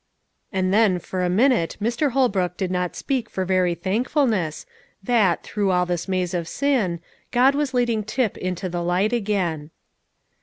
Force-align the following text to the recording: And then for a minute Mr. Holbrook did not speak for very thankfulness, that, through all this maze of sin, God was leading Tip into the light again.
And 0.51 0.73
then 0.73 0.97
for 0.97 1.21
a 1.21 1.29
minute 1.29 1.77
Mr. 1.79 2.13
Holbrook 2.13 2.57
did 2.57 2.71
not 2.71 2.95
speak 2.95 3.29
for 3.29 3.45
very 3.45 3.75
thankfulness, 3.75 4.65
that, 5.03 5.43
through 5.43 5.69
all 5.69 5.85
this 5.85 6.07
maze 6.07 6.33
of 6.33 6.47
sin, 6.47 6.99
God 7.29 7.53
was 7.53 7.75
leading 7.75 8.03
Tip 8.03 8.35
into 8.35 8.67
the 8.67 8.81
light 8.81 9.13
again. 9.13 9.69